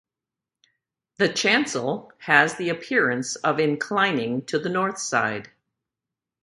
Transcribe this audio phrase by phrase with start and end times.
[1.17, 5.51] The chancel has the appearance of inclining to the north side.